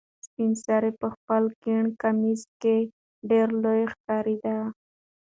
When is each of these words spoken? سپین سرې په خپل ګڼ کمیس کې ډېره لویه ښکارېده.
سپین 0.25 0.51
سرې 0.65 0.91
په 1.01 1.07
خپل 1.15 1.43
ګڼ 1.63 1.83
کمیس 2.01 2.41
کې 2.61 2.77
ډېره 3.29 3.53
لویه 3.63 3.87
ښکارېده. 3.93 4.57